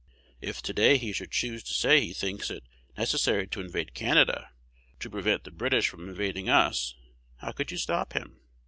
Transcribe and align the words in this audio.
If 0.41 0.63
to 0.63 0.73
day 0.73 0.97
he 0.97 1.13
should 1.13 1.29
choose 1.29 1.61
to 1.61 1.75
say 1.75 1.99
he 2.01 2.11
thinks 2.11 2.49
it 2.49 2.63
necessary 2.97 3.45
to 3.49 3.61
invade 3.61 3.93
Canada, 3.93 4.49
to 4.99 5.11
prevent 5.11 5.43
the 5.43 5.51
British 5.51 5.89
from 5.89 6.09
invading 6.09 6.49
us, 6.49 6.95
how 7.37 7.51
could 7.51 7.69
you 7.69 7.77
stop 7.77 8.13
him? 8.13 8.39